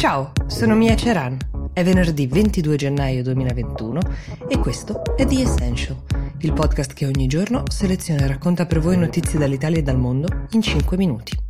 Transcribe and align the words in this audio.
Ciao, 0.00 0.32
sono 0.46 0.76
Mia 0.76 0.96
Ceran. 0.96 1.36
È 1.74 1.84
venerdì 1.84 2.26
22 2.26 2.76
gennaio 2.76 3.22
2021 3.22 4.00
e 4.48 4.56
questo 4.56 5.02
è 5.14 5.26
The 5.26 5.42
Essential, 5.42 5.98
il 6.38 6.54
podcast 6.54 6.94
che 6.94 7.04
ogni 7.04 7.26
giorno 7.26 7.64
seleziona 7.68 8.24
e 8.24 8.28
racconta 8.28 8.64
per 8.64 8.80
voi 8.80 8.96
notizie 8.96 9.38
dall'Italia 9.38 9.80
e 9.80 9.82
dal 9.82 9.98
mondo 9.98 10.46
in 10.52 10.62
5 10.62 10.96
minuti. 10.96 11.49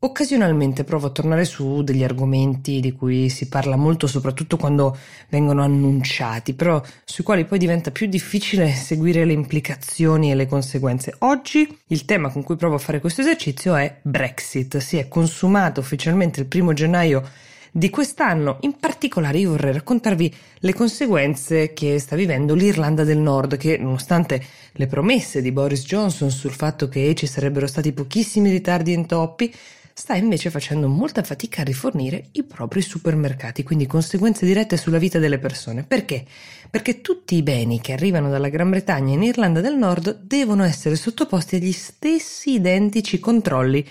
Occasionalmente 0.00 0.84
provo 0.84 1.08
a 1.08 1.10
tornare 1.10 1.44
su 1.44 1.82
degli 1.82 2.04
argomenti 2.04 2.78
di 2.78 2.92
cui 2.92 3.28
si 3.28 3.48
parla 3.48 3.74
molto, 3.74 4.06
soprattutto 4.06 4.56
quando 4.56 4.96
vengono 5.28 5.64
annunciati, 5.64 6.54
però 6.54 6.80
sui 7.04 7.24
quali 7.24 7.44
poi 7.44 7.58
diventa 7.58 7.90
più 7.90 8.06
difficile 8.06 8.70
seguire 8.70 9.24
le 9.24 9.32
implicazioni 9.32 10.30
e 10.30 10.36
le 10.36 10.46
conseguenze. 10.46 11.16
Oggi 11.18 11.80
il 11.88 12.04
tema 12.04 12.30
con 12.30 12.44
cui 12.44 12.54
provo 12.54 12.76
a 12.76 12.78
fare 12.78 13.00
questo 13.00 13.22
esercizio 13.22 13.74
è 13.74 13.98
Brexit. 14.00 14.76
Si 14.76 14.98
è 14.98 15.08
consumato 15.08 15.80
ufficialmente 15.80 16.38
il 16.38 16.46
primo 16.46 16.72
gennaio 16.72 17.28
di 17.72 17.90
quest'anno. 17.90 18.58
In 18.60 18.78
particolare 18.78 19.38
io 19.38 19.50
vorrei 19.50 19.72
raccontarvi 19.72 20.32
le 20.60 20.74
conseguenze 20.74 21.72
che 21.72 21.98
sta 21.98 22.14
vivendo 22.16 22.54
l'Irlanda 22.54 23.02
del 23.02 23.18
Nord, 23.18 23.56
che 23.56 23.78
nonostante 23.78 24.40
le 24.72 24.86
promesse 24.86 25.42
di 25.42 25.50
Boris 25.50 25.84
Johnson 25.84 26.30
sul 26.30 26.52
fatto 26.52 26.88
che 26.88 27.14
ci 27.16 27.26
sarebbero 27.26 27.66
stati 27.66 27.92
pochissimi 27.92 28.50
ritardi 28.50 28.92
e 28.92 28.94
intoppi, 28.94 29.52
sta 29.98 30.14
invece 30.14 30.48
facendo 30.48 30.86
molta 30.86 31.24
fatica 31.24 31.62
a 31.62 31.64
rifornire 31.64 32.28
i 32.32 32.44
propri 32.44 32.82
supermercati, 32.82 33.64
quindi 33.64 33.88
conseguenze 33.88 34.46
dirette 34.46 34.76
sulla 34.76 34.96
vita 34.96 35.18
delle 35.18 35.40
persone. 35.40 35.82
Perché? 35.82 36.24
Perché 36.70 37.00
tutti 37.00 37.34
i 37.34 37.42
beni 37.42 37.80
che 37.80 37.94
arrivano 37.94 38.30
dalla 38.30 38.48
Gran 38.48 38.70
Bretagna 38.70 39.14
in 39.14 39.24
Irlanda 39.24 39.60
del 39.60 39.74
Nord 39.74 40.20
devono 40.22 40.62
essere 40.62 40.94
sottoposti 40.94 41.56
agli 41.56 41.72
stessi 41.72 42.52
identici 42.52 43.18
controlli 43.18 43.84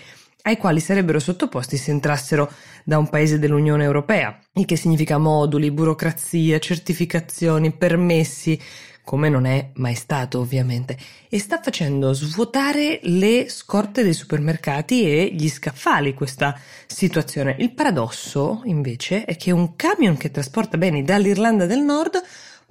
ai 0.47 0.57
quali 0.57 0.79
sarebbero 0.79 1.19
sottoposti 1.19 1.75
se 1.75 1.91
entrassero 1.91 2.49
da 2.85 2.97
un 2.97 3.09
paese 3.09 3.37
dell'Unione 3.37 3.83
Europea, 3.83 4.39
il 4.53 4.65
che 4.65 4.77
significa 4.77 5.17
moduli, 5.17 5.71
burocrazia, 5.71 6.57
certificazioni, 6.57 7.73
permessi, 7.73 8.57
come 9.03 9.27
non 9.27 9.45
è 9.45 9.71
mai 9.75 9.95
stato 9.95 10.39
ovviamente, 10.39 10.97
e 11.27 11.37
sta 11.39 11.59
facendo 11.61 12.13
svuotare 12.13 13.01
le 13.03 13.49
scorte 13.49 14.03
dei 14.03 14.13
supermercati 14.13 15.03
e 15.03 15.29
gli 15.33 15.49
scaffali 15.49 16.13
questa 16.13 16.57
situazione. 16.85 17.57
Il 17.59 17.73
paradosso 17.73 18.61
invece 18.63 19.25
è 19.25 19.35
che 19.35 19.51
un 19.51 19.75
camion 19.75 20.15
che 20.15 20.31
trasporta 20.31 20.77
beni 20.77 21.03
dall'Irlanda 21.03 21.65
del 21.65 21.81
Nord 21.81 22.21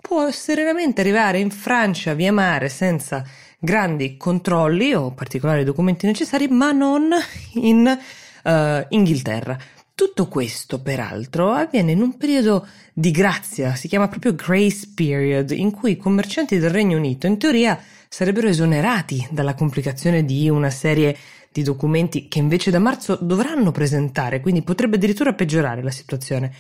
può 0.01 0.31
serenamente 0.31 1.03
arrivare 1.03 1.41
in 1.41 1.51
Francia 1.51 2.15
via 2.15 2.33
mare 2.33 2.71
senza 2.71 3.23
grandi 3.59 4.17
controlli 4.17 4.95
o 4.95 5.13
particolari 5.13 5.65
documenti 5.65 6.07
necessari, 6.07 6.49
ma 6.49 6.73
non 6.73 7.11
in 7.55 7.99
uh, 8.45 8.51
Inghilterra. 8.89 9.57
Tutto 9.95 10.29
questo, 10.29 10.83
peraltro, 10.83 11.53
avviene 11.53 11.93
in 11.93 12.03
un 12.03 12.19
periodo 12.19 12.67
di 12.93 13.11
grazia, 13.11 13.75
si 13.75 13.89
chiama 13.89 14.09
proprio 14.09 14.35
Grace 14.35 14.91
Period, 14.95 15.53
in 15.53 15.71
cui 15.71 15.93
i 15.93 15.97
commercianti 15.97 16.59
del 16.59 16.71
Regno 16.71 16.99
Unito, 16.99 17.27
in 17.27 17.39
teoria, 17.39 17.81
sarebbero 18.09 18.49
esonerati 18.49 19.27
dalla 19.31 19.55
complicazione 19.55 20.25
di 20.25 20.49
una 20.51 20.71
serie 20.71 21.17
di 21.51 21.63
documenti 21.63 22.29
che 22.29 22.39
invece 22.39 22.71
da 22.71 22.79
marzo 22.79 23.19
dovranno 23.19 23.73
presentare, 23.73 24.41
quindi 24.41 24.61
potrebbe 24.61 24.97
addirittura 24.97 25.33
peggiorare 25.33 25.83
la 25.83 25.91
situazione. 25.91 26.53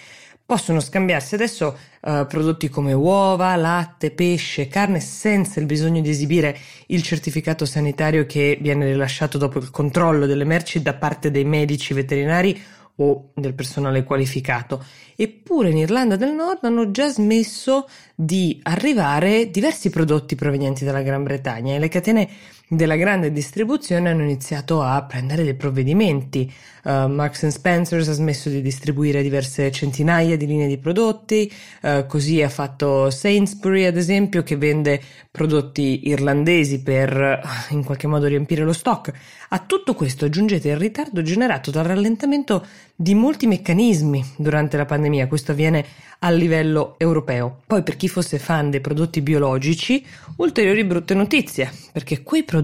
Possono 0.47 0.79
scambiarsi 0.79 1.35
adesso 1.35 1.77
uh, 2.03 2.25
prodotti 2.29 2.69
come 2.69 2.93
uova, 2.93 3.57
latte, 3.57 4.13
pesce, 4.13 4.69
carne 4.69 5.01
senza 5.01 5.59
il 5.59 5.67
bisogno 5.67 6.01
di 6.01 6.09
esibire 6.09 6.57
il 6.87 7.03
certificato 7.03 7.65
sanitario 7.65 8.27
che 8.27 8.57
viene 8.61 8.87
rilasciato 8.87 9.39
dopo 9.39 9.59
il 9.59 9.73
controllo 9.73 10.25
delle 10.25 10.45
merci 10.45 10.81
da 10.83 10.95
parte 10.95 11.33
dei 11.33 11.45
medici 11.45 11.95
veterinari 11.95 12.63
o 12.99 13.31
del 13.35 13.55
personale 13.55 14.05
qualificato. 14.05 14.85
Eppure 15.17 15.71
in 15.71 15.79
Irlanda 15.79 16.15
del 16.15 16.33
Nord 16.33 16.63
hanno 16.63 16.93
già 16.93 17.09
smesso 17.09 17.89
di 18.15 18.61
arrivare 18.63 19.51
diversi 19.51 19.91
prodotti 19.91 20.37
provenienti 20.37 20.85
dalla 20.85 21.03
Gran 21.03 21.25
Bretagna 21.25 21.75
e 21.75 21.79
le 21.81 21.89
catene 21.89 22.29
della 22.69 22.97
grande 22.97 23.31
distribuzione 23.31 24.11
hanno 24.11 24.23
iniziato 24.23 24.83
a 24.83 25.03
prendere 25.03 25.45
dei 25.45 25.55
provvedimenti. 25.55 26.53
Uh, 26.83 27.09
Marks 27.09 27.47
Spencer's 27.47 28.09
ha 28.09 28.13
smesso 28.13 28.49
di 28.49 28.63
distribuire 28.63 29.23
diverse 29.23 29.71
centinaia 29.73 30.37
di 30.37 30.47
linee 30.47 30.69
di 30.69 30.79
prodotti, 30.79 31.53
uh, 31.83 32.07
così 32.07 32.43
ha 32.43 32.49
fatto 32.49 33.11
Sainsbury 33.11 33.85
ad 33.85 33.97
esempio 33.97 34.43
che 34.43 34.57
vende 34.57 35.01
prodotti 35.31 36.09
irlandesi 36.09 36.81
per 36.81 37.67
in 37.71 37.85
qualche 37.85 38.07
modo 38.07 38.27
riempire 38.27 38.65
lo 38.65 38.73
stock. 38.73 39.13
A 39.51 39.59
tutto 39.59 39.95
questo 39.95 40.25
aggiungete 40.25 40.69
il 40.69 40.77
ritardo 40.77 41.23
generato 41.23 41.71
dal 41.71 41.85
rallentamento 41.85 42.65
di 42.95 43.15
molti 43.15 43.47
meccanismi 43.47 44.35
durante 44.39 44.77
la 44.77 44.87
pandemia, 44.87 45.29
questo 45.29 45.53
avviene 45.53 45.85
a 46.21 46.31
livello 46.31 46.95
europeo. 46.99 47.61
Poi 47.67 47.83
per 47.83 47.97
chi 47.97 48.09
fosse 48.09 48.39
fan 48.39 48.71
dei 48.71 48.81
prodotti 48.81 49.21
biologici, 49.21 50.05
ulteriori 50.37 50.85
brutte 50.85 51.15
notizie, 51.15 51.71
perché 51.93 52.23
quei 52.23 52.43
prodotti 52.43 52.56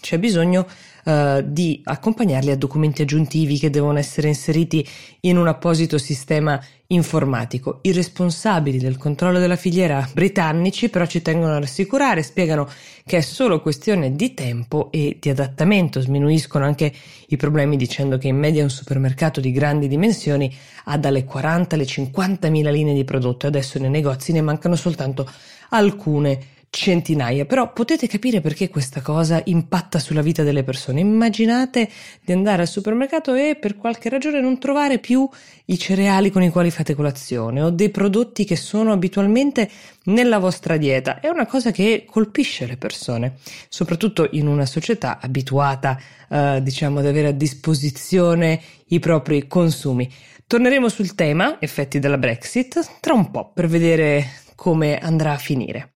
c'è 0.00 0.18
bisogno 0.18 0.66
uh, 1.04 1.42
di 1.44 1.80
accompagnarli 1.84 2.50
a 2.50 2.56
documenti 2.56 3.02
aggiuntivi 3.02 3.58
che 3.58 3.70
devono 3.70 3.98
essere 3.98 4.28
inseriti 4.28 4.86
in 5.20 5.36
un 5.36 5.48
apposito 5.48 5.98
sistema 5.98 6.60
informatico. 6.88 7.78
I 7.82 7.92
responsabili 7.92 8.78
del 8.78 8.98
controllo 8.98 9.38
della 9.38 9.56
filiera 9.56 10.08
britannici 10.12 10.88
però 10.88 11.06
ci 11.06 11.22
tengono 11.22 11.54
a 11.54 11.60
rassicurare, 11.60 12.22
spiegano 12.22 12.68
che 13.04 13.18
è 13.18 13.20
solo 13.20 13.60
questione 13.60 14.14
di 14.14 14.34
tempo 14.34 14.90
e 14.90 15.18
di 15.20 15.30
adattamento, 15.30 16.00
sminuiscono 16.00 16.64
anche 16.64 16.92
i 17.28 17.36
problemi 17.36 17.76
dicendo 17.76 18.18
che 18.18 18.28
in 18.28 18.36
media 18.36 18.62
un 18.62 18.70
supermercato 18.70 19.40
di 19.40 19.50
grandi 19.50 19.88
dimensioni 19.88 20.54
ha 20.84 20.98
dalle 20.98 21.24
40 21.24 21.74
alle 21.74 21.86
50 21.86 22.48
mila 22.50 22.70
linee 22.70 22.94
di 22.94 23.04
prodotto 23.04 23.46
e 23.46 23.48
adesso 23.48 23.78
nei 23.78 23.90
negozi 23.90 24.32
ne 24.32 24.42
mancano 24.42 24.76
soltanto 24.76 25.28
alcune 25.70 26.52
centinaia, 26.74 27.44
però 27.44 27.72
potete 27.72 28.08
capire 28.08 28.40
perché 28.40 28.68
questa 28.68 29.00
cosa 29.00 29.40
impatta 29.44 30.00
sulla 30.00 30.22
vita 30.22 30.42
delle 30.42 30.64
persone. 30.64 30.98
Immaginate 30.98 31.88
di 32.20 32.32
andare 32.32 32.62
al 32.62 32.68
supermercato 32.68 33.32
e 33.34 33.54
per 33.54 33.76
qualche 33.76 34.08
ragione 34.08 34.40
non 34.40 34.58
trovare 34.58 34.98
più 34.98 35.28
i 35.66 35.78
cereali 35.78 36.30
con 36.30 36.42
i 36.42 36.50
quali 36.50 36.72
fate 36.72 36.94
colazione 36.94 37.62
o 37.62 37.70
dei 37.70 37.90
prodotti 37.90 38.44
che 38.44 38.56
sono 38.56 38.90
abitualmente 38.90 39.70
nella 40.06 40.38
vostra 40.38 40.76
dieta. 40.76 41.20
È 41.20 41.28
una 41.28 41.46
cosa 41.46 41.70
che 41.70 42.04
colpisce 42.10 42.66
le 42.66 42.76
persone, 42.76 43.36
soprattutto 43.68 44.28
in 44.32 44.48
una 44.48 44.66
società 44.66 45.20
abituata, 45.20 45.96
eh, 46.28 46.60
diciamo, 46.60 46.98
ad 46.98 47.06
avere 47.06 47.28
a 47.28 47.32
disposizione 47.32 48.60
i 48.88 48.98
propri 48.98 49.46
consumi. 49.46 50.12
Torneremo 50.46 50.88
sul 50.88 51.14
tema 51.14 51.60
effetti 51.60 52.00
della 52.00 52.18
Brexit 52.18 52.98
tra 53.00 53.14
un 53.14 53.30
po' 53.30 53.52
per 53.52 53.68
vedere 53.68 54.42
come 54.56 54.98
andrà 54.98 55.32
a 55.32 55.38
finire. 55.38 55.93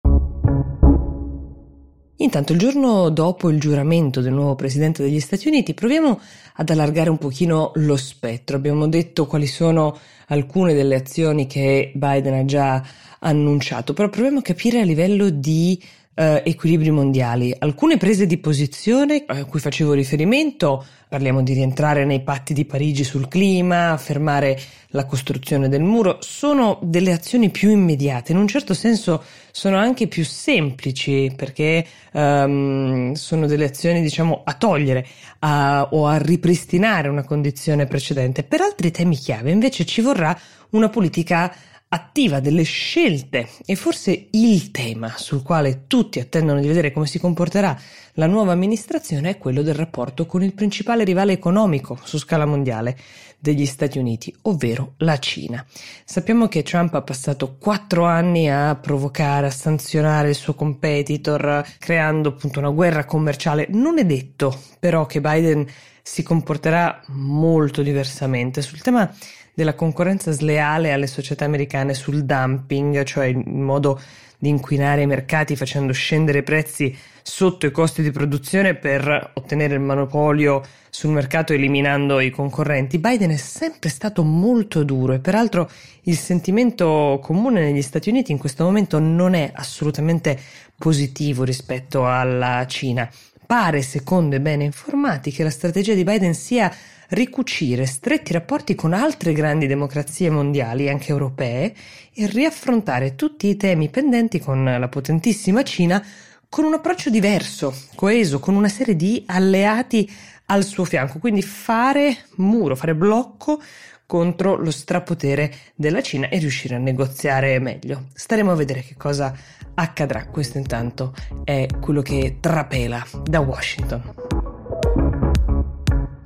Intanto 2.19 2.53
il 2.53 2.57
giorno 2.57 3.09
dopo 3.09 3.50
il 3.50 3.59
giuramento 3.59 4.22
del 4.22 4.33
nuovo 4.33 4.55
presidente 4.55 5.03
degli 5.03 5.19
Stati 5.19 5.47
Uniti 5.47 5.75
proviamo 5.75 6.19
ad 6.55 6.69
allargare 6.72 7.11
un 7.11 7.19
pochino 7.19 7.72
lo 7.75 7.95
spettro. 7.95 8.57
Abbiamo 8.57 8.88
detto 8.88 9.28
quali 9.28 9.45
sono 9.45 9.95
alcune 10.28 10.73
delle 10.73 10.95
azioni 10.95 11.45
che 11.45 11.91
Biden 11.94 12.33
ha 12.33 12.45
già 12.45 12.83
annunciato, 13.19 13.94
però 13.94 14.09
proviamo 14.09 14.39
a 14.39 14.41
capire 14.41 14.81
a 14.81 14.83
livello 14.83 15.29
di 15.29 15.79
eh, 16.17 16.41
equilibri 16.44 16.89
mondiali. 16.89 17.55
Alcune 17.57 17.97
prese 17.97 18.25
di 18.25 18.38
posizione 18.38 19.23
a 19.28 19.45
cui 19.45 19.59
facevo 19.59 19.94
riferimento, 19.94 20.83
parliamo 21.07 21.44
di 21.44 21.53
rientrare 21.53 22.05
nei 22.05 22.22
patti 22.22 22.53
di 22.53 22.66
Parigi 22.66 23.03
sul 23.03 23.28
clima, 23.28 23.95
fermare 23.97 24.59
la 24.91 25.05
costruzione 25.05 25.69
del 25.69 25.83
muro, 25.83 26.17
sono 26.22 26.79
delle 26.81 27.11
azioni 27.11 27.51
più 27.51 27.69
immediate, 27.69 28.31
in 28.31 28.39
un 28.39 28.47
certo 28.47 28.73
senso 28.73 29.23
sono 29.51 29.78
anche 29.78 30.07
più 30.07 30.25
semplici 30.25 31.31
perché 31.35 31.85
um, 32.13 33.13
sono 33.13 33.45
delle 33.45 33.66
azioni 33.66 34.01
diciamo 34.01 34.41
a 34.44 34.53
togliere 34.53 35.05
a, 35.40 35.90
o 35.91 36.08
a 36.08 36.17
ripristinare 36.17 37.09
una 37.09 37.23
condizione 37.23 37.85
precedente. 37.85 38.43
Per 38.43 38.61
altri 38.61 38.90
temi 38.90 39.16
chiave 39.16 39.52
invece 39.52 39.85
ci 39.85 40.02
vorrà 40.02 40.37
una 40.72 40.90
politica 40.90 41.53
attiva 41.89 42.39
delle 42.39 42.63
scelte 42.63 43.47
e 43.66 43.75
forse 43.75 44.28
il 44.31 44.72
tema 44.72 45.13
sul 45.16 45.41
quale 45.41 45.84
tutti 45.87 46.19
attendono 46.19 46.59
di 46.59 46.67
vedere 46.67 46.91
come 46.91 47.07
si 47.07 47.19
comporterà 47.19 47.79
la 48.13 48.25
nuova 48.25 48.51
amministrazione 48.51 49.29
è 49.29 49.37
quello 49.37 49.61
del 49.61 49.75
rapporto 49.75 50.25
con 50.25 50.41
il 50.41 50.53
principale 50.53 51.03
rivale 51.03 51.34
economico 51.34 51.99
su 52.03 52.17
scala 52.17 52.45
mondiale 52.45 52.97
degli 53.39 53.67
Stati 53.67 53.99
Uniti, 53.99 54.35
ovvero 54.43 54.93
la 54.97 55.19
Cina. 55.19 55.63
Sappiamo 56.03 56.47
che 56.47 56.63
Trump 56.63 56.95
ha 56.95 57.03
passato 57.03 57.57
quattro 57.59 58.05
anni 58.05 58.49
a 58.49 58.75
provocare, 58.75 59.45
a 59.45 59.51
sanzionare 59.51 60.29
il 60.29 60.35
suo 60.35 60.55
competitor, 60.55 61.63
creando 61.78 62.29
appunto 62.29 62.57
una 62.57 62.69
guerra 62.69 63.05
commerciale. 63.05 63.67
Non 63.69 63.99
è 63.99 64.05
detto 64.05 64.59
però 64.79 65.05
che 65.05 65.22
Biden 65.22 65.67
si 66.01 66.23
comporterà 66.23 67.03
molto 67.07 67.81
diversamente 67.81 68.61
sul 68.61 68.81
tema 68.81 69.13
della 69.58 69.74
concorrenza 69.74 70.32
sleale 70.32 70.92
alle 70.92 71.08
società 71.08 71.46
americane 71.46 71.96
sul 71.96 72.26
dumping, 72.26 73.02
cioè 73.06 73.26
il 73.26 73.42
modo 73.44 74.00
di 74.38 74.50
inquinare 74.50 75.02
i 75.02 75.08
mercati 75.08 75.56
facendo 75.56 75.94
scendere 75.94 76.40
i 76.40 76.44
prezzi 76.44 76.96
sotto 77.24 77.66
i 77.66 77.72
costi 77.72 78.04
di 78.04 78.12
produzione 78.12 78.76
per 78.76 79.32
ottenere 79.34 79.74
il 79.74 79.80
monopolio 79.80 80.64
sul 80.92 81.09
mercato 81.09 81.54
eliminando 81.54 82.20
i 82.20 82.30
concorrenti. 82.30 83.00
Biden 83.00 83.32
è 83.32 83.38
sempre 83.38 83.90
stato 83.90 84.22
molto 84.22 84.84
duro 84.84 85.14
e 85.14 85.20
peraltro 85.20 85.68
il 86.04 86.18
sentimento 86.18 87.20
comune 87.20 87.62
negli 87.62 87.82
Stati 87.82 88.09
Uniti 88.09 88.32
in 88.32 88.38
questo 88.38 88.64
momento 88.64 89.00
non 89.00 89.34
è 89.34 89.50
assolutamente 89.56 90.40
positivo 90.78 91.44
rispetto 91.44 92.08
alla 92.08 92.64
Cina. 92.68 93.09
Pare, 93.47 93.82
secondo 93.82 94.35
i 94.35 94.41
bene 94.41 94.66
informati, 94.66 95.32
che 95.32 95.41
la 95.41 95.49
strategia 95.49 95.94
di 95.94 96.03
Biden 96.03 96.34
sia 96.34 96.70
ricucire 97.11 97.85
stretti 97.85 98.34
rapporti 98.34 98.76
con 98.76 98.91
altre 98.91 99.32
grandi 99.32 99.67
democrazie 99.67 100.29
mondiali, 100.29 100.90
anche 100.90 101.11
europee, 101.11 101.73
e 102.14 102.28
riaffrontare 102.28 103.16
tutti 103.16 103.47
i 103.47 103.55
temi 103.55 103.88
pendenti 103.88 104.40
con 104.40 104.66
la 104.66 104.90
potentissima 104.90 105.64
Cina 105.64 106.05
con 106.49 106.66
un 106.66 106.73
approccio 106.73 107.09
diverso, 107.09 107.73
coeso, 107.96 108.40
con 108.40 108.53
una 108.53 108.67
serie 108.67 108.97
di 108.97 109.23
alleati 109.28 110.11
al 110.47 110.66
suo 110.66 110.84
fianco, 110.84 111.17
quindi 111.20 111.41
fare 111.41 112.26
muro, 112.35 112.76
fare 112.76 112.96
blocco 112.96 113.61
contro 114.08 114.56
lo 114.56 114.72
strapotere 114.72 115.54
della 115.76 116.02
Cina 116.02 116.30
e 116.30 116.40
riuscire 116.40 116.76
a 116.76 116.80
negoziare 116.80 117.59
meglio. 117.59 118.06
Staremo 118.14 118.52
a 118.52 118.56
vedere 118.56 118.82
che 118.82 118.96
cosa 118.96 119.32
accadrà. 119.76 120.26
Questo 120.28 120.58
intanto 120.58 121.14
è 121.44 121.68
quello 121.80 122.02
che 122.02 122.38
trapela 122.40 123.06
da 123.24 123.42
Washington. 123.42 124.14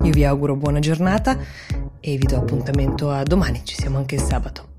Io 0.04 0.12
vi 0.12 0.24
auguro 0.24 0.56
buona 0.56 0.80
giornata 0.80 1.38
e 2.00 2.18
vi 2.18 2.26
do 2.26 2.38
appuntamento 2.38 3.12
a 3.12 3.24
domani, 3.24 3.62
ci 3.66 3.76
siamo 3.76 3.98
anche 3.98 4.16
il 4.16 4.22
sabato. 4.22 4.71